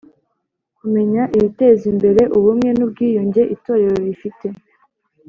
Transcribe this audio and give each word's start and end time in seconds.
Kumenya 0.77 1.23
ibiteza 1.37 1.83
imbere 1.93 2.21
ubumwe 2.37 2.69
n 2.77 2.79
ubwiyunge 2.85 3.41
Itorero 3.55 3.95
rifite 4.07 4.47